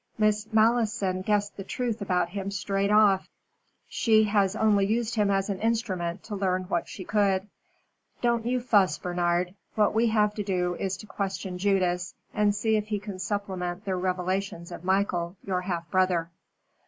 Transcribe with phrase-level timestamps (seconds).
[0.17, 3.29] "Miss Malleson guessed the truth about him straight off.
[3.87, 7.47] She has only used him as an instrument to learn what she could.
[8.19, 9.53] Don't you fuss, Bernard.
[9.75, 13.85] What we have to do is to question Judas, and see if he can supplement
[13.85, 16.31] the revelations of Michael, your half brother."